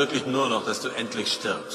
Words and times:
Wirklich 0.00 0.24
nur 0.24 0.48
noch, 0.48 0.64
dass 0.64 0.80
du 0.80 0.88
endlich 0.88 1.30
stirbst. 1.30 1.69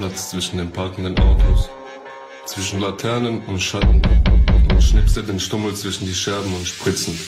Parkplatz 0.00 0.30
zwischen 0.30 0.56
den 0.56 0.70
parkenden 0.70 1.18
Autos, 1.18 1.68
zwischen 2.46 2.80
Laternen 2.80 3.42
und 3.42 3.60
Schatten 3.60 4.00
und 4.70 4.82
schnipste 4.82 5.22
den 5.22 5.38
Stummel 5.38 5.74
zwischen 5.74 6.06
die 6.06 6.14
Scherben 6.14 6.54
und 6.54 6.66
Spritzen. 6.66 7.18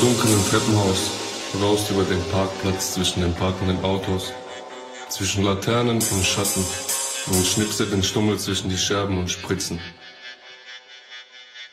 Dunklen 0.00 0.38
Treppenhaus, 0.48 1.10
raus 1.60 1.90
über 1.90 2.04
den 2.04 2.22
Parkplatz 2.30 2.94
zwischen 2.94 3.22
den 3.22 3.34
parkenden 3.34 3.82
Autos, 3.84 4.32
zwischen 5.08 5.42
Laternen 5.42 5.96
und 5.96 6.24
Schatten 6.24 6.64
und 7.26 7.46
schnipse 7.46 7.86
den 7.86 8.02
Stummel 8.02 8.38
zwischen 8.38 8.70
die 8.70 8.78
Scherben 8.78 9.18
und 9.18 9.28
Spritzen. 9.28 9.80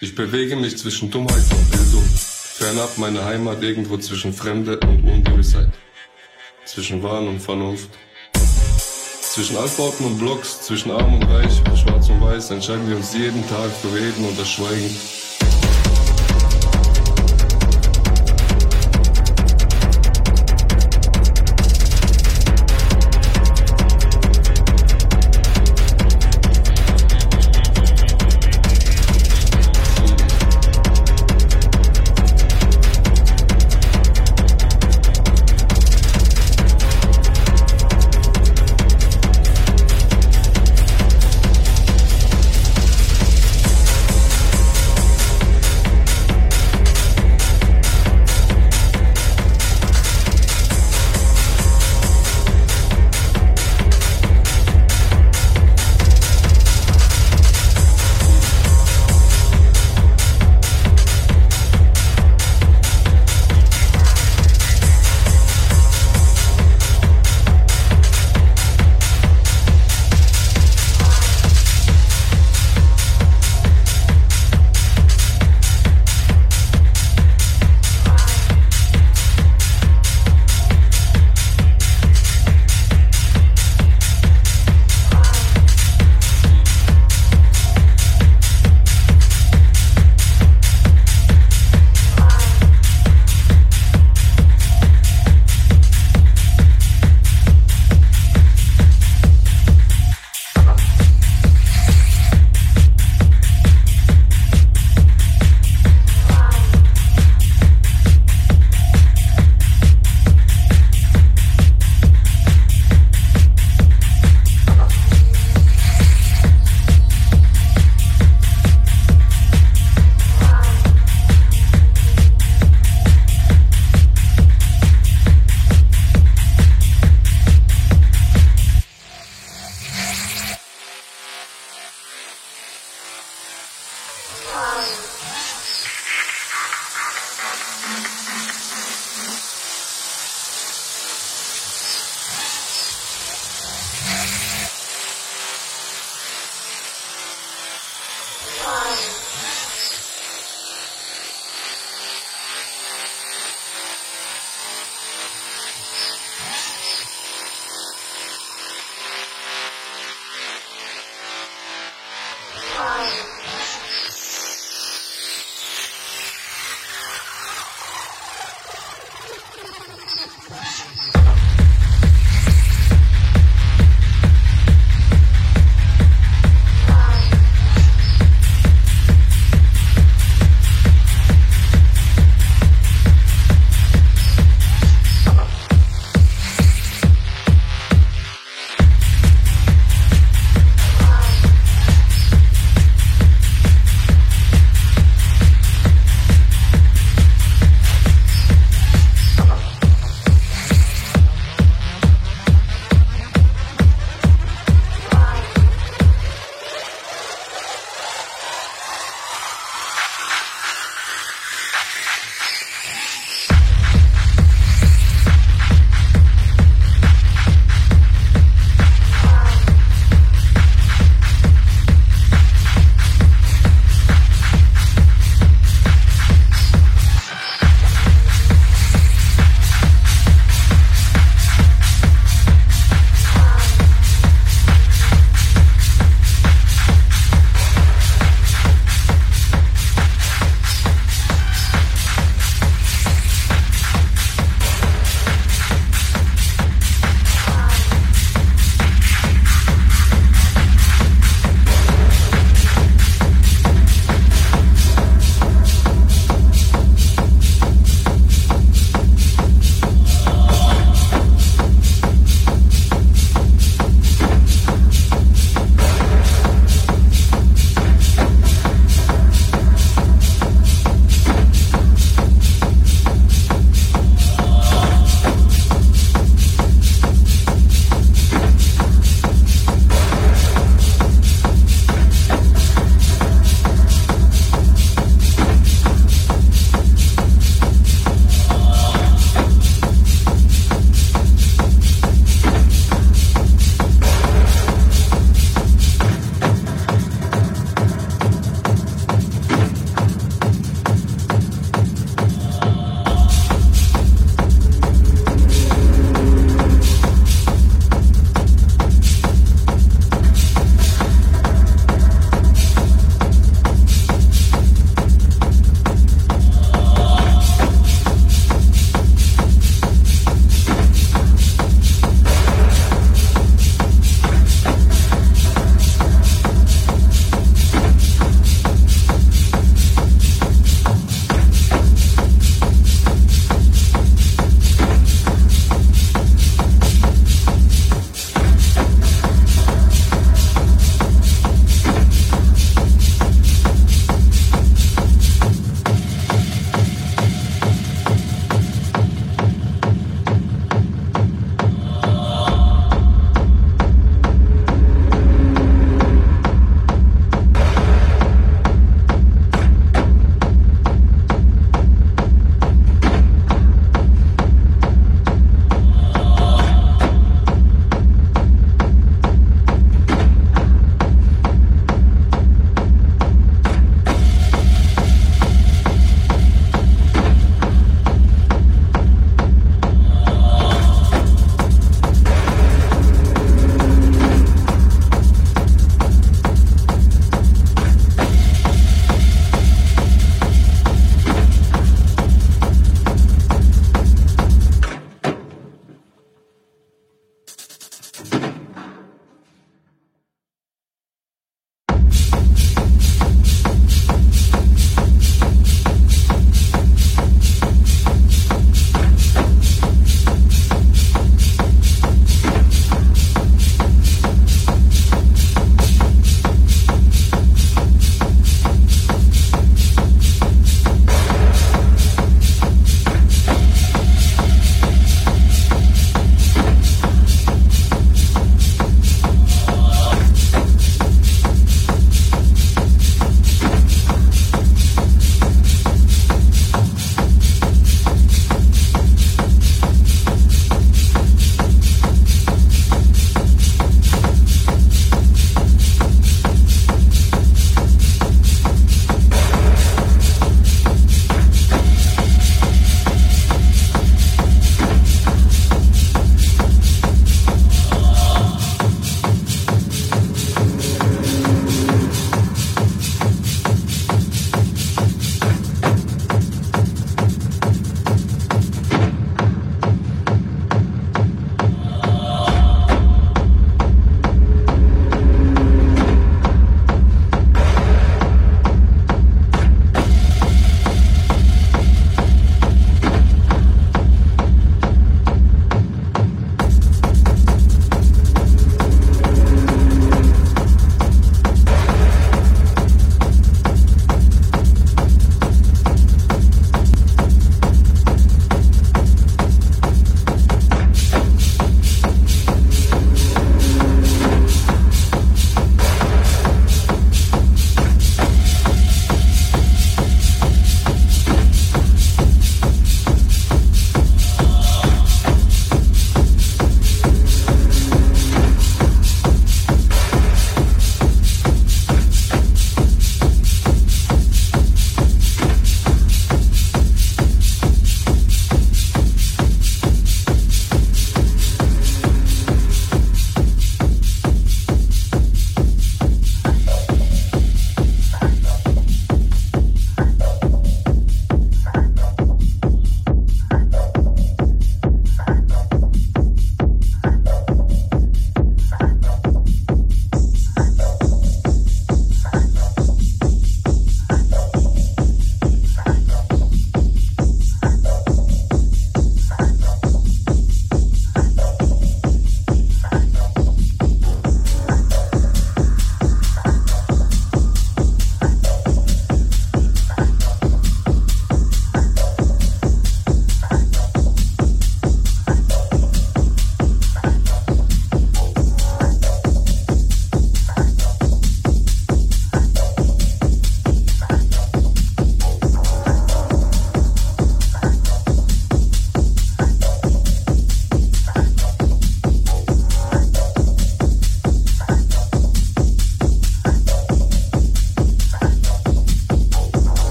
Ich 0.00 0.14
bewege 0.14 0.56
mich 0.56 0.76
zwischen 0.76 1.10
Dummheit 1.10 1.44
und 1.50 1.70
Bildung, 1.70 2.04
fernab 2.04 2.98
meiner 2.98 3.24
Heimat 3.24 3.62
irgendwo 3.62 3.96
zwischen 3.96 4.34
Fremde 4.34 4.78
und 4.80 5.08
Ungewissheit, 5.08 5.70
zwischen 6.66 7.02
Wahn 7.02 7.26
und 7.26 7.40
Vernunft. 7.40 7.88
Zwischen 9.22 9.56
Altbauten 9.56 10.04
und 10.04 10.18
Blocks, 10.18 10.62
zwischen 10.62 10.90
Arm 10.90 11.14
und 11.14 11.22
Reich, 11.24 11.62
Schwarz 11.76 12.08
und 12.10 12.20
Weiß 12.20 12.50
entscheiden 12.50 12.88
wir 12.88 12.96
uns 12.96 13.14
jeden 13.14 13.48
Tag 13.48 13.70
für 13.80 13.94
Reden 13.94 14.26
und 14.26 14.38
das 14.38 14.50
Schweigen 14.50 14.90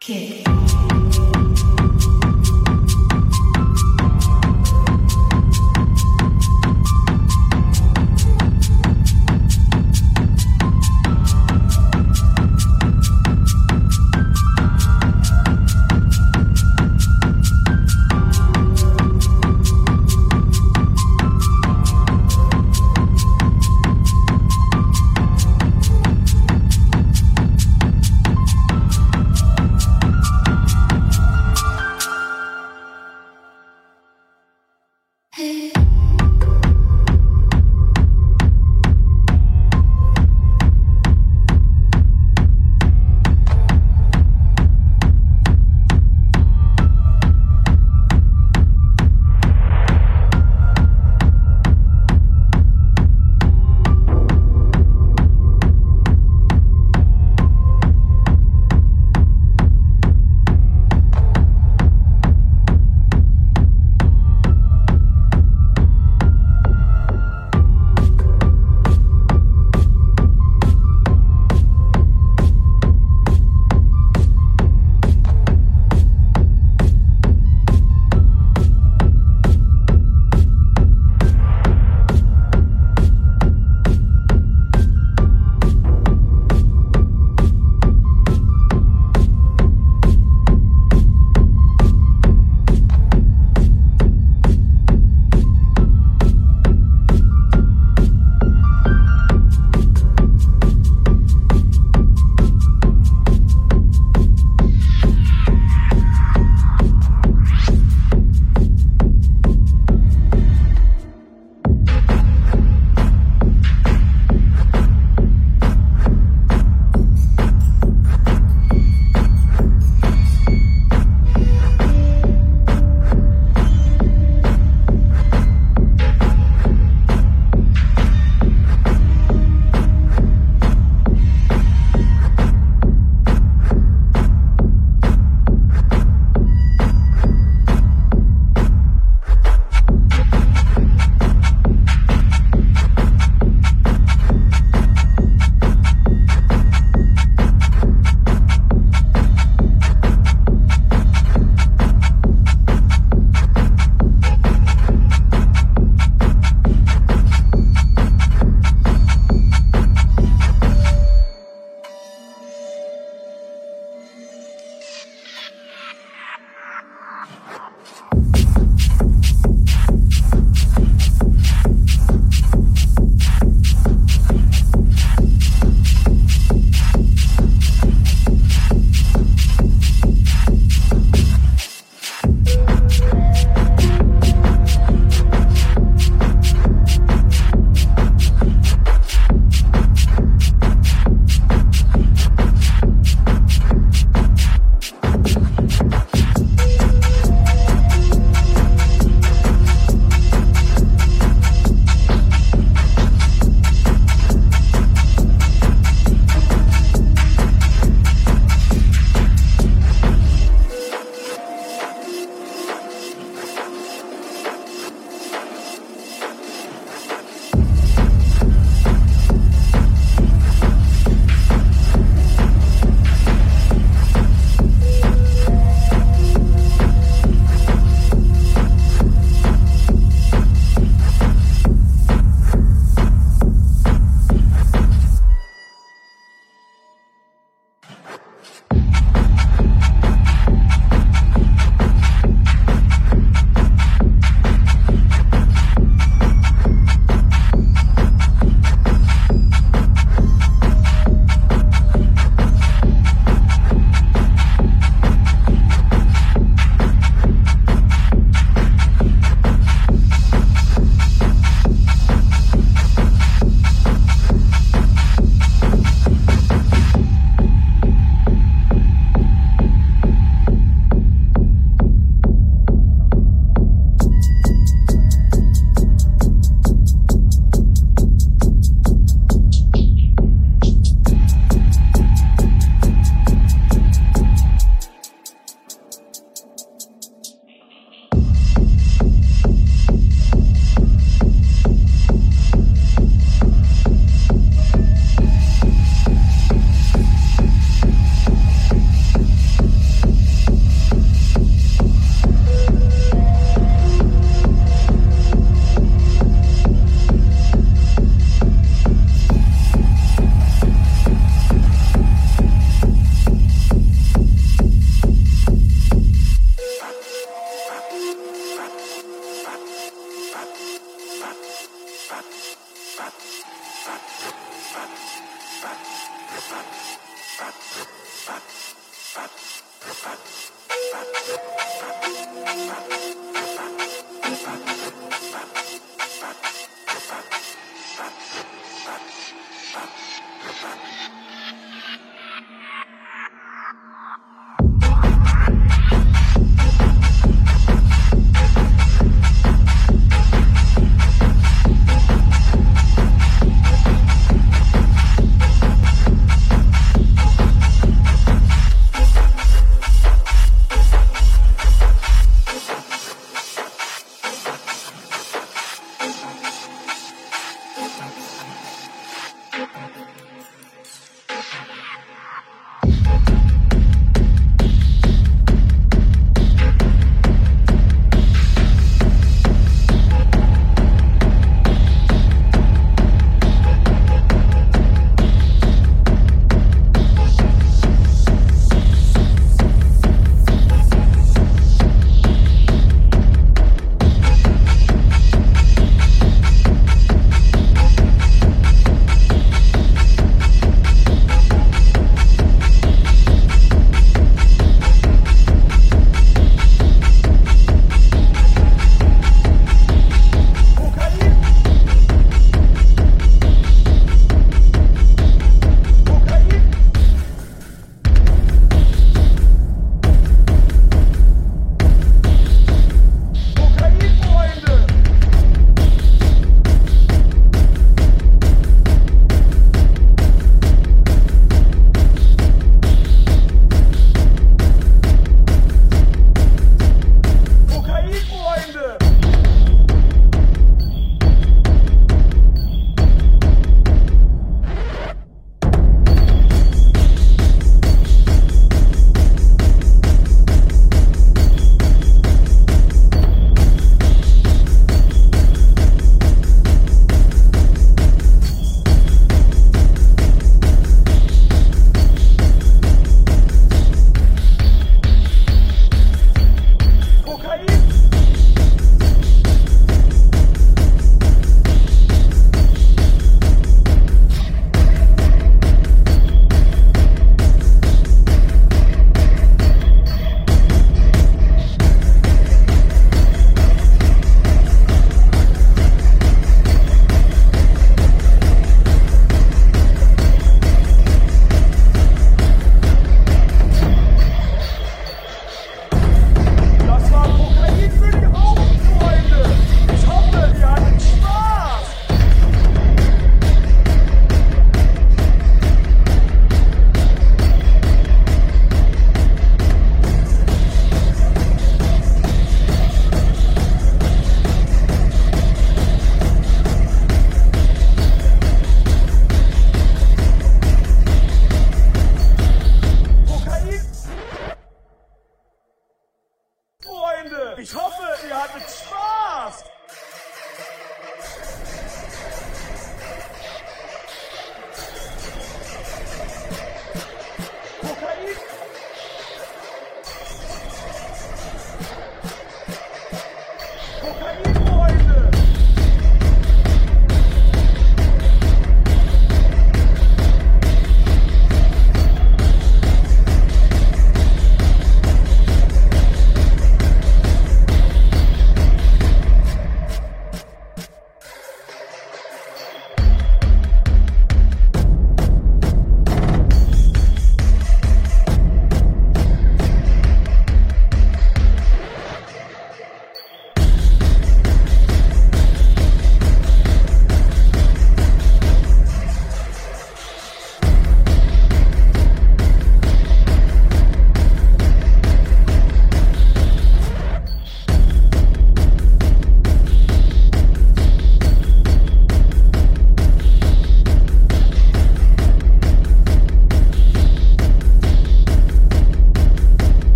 Kick. 0.00 1.09